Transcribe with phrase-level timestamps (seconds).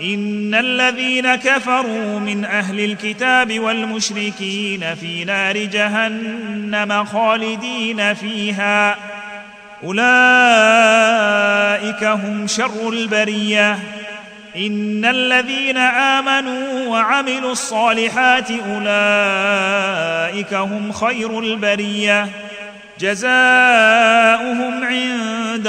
[0.00, 8.96] إن الذين كفروا من أهل الكتاب والمشركين في نار جهنم خالدين فيها.
[9.84, 10.04] أولئك
[12.04, 13.78] هم شر البرية.
[14.56, 22.28] إن الذين آمنوا وعملوا الصالحات أولئك هم خير البرية.
[23.02, 23.24] عند